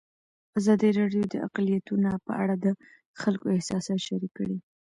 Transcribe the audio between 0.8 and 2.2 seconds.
راډیو د اقلیتونه